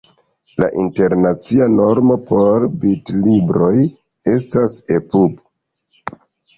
[0.61, 3.77] La internacia normo por bitlibroj
[4.37, 5.41] estas ePub.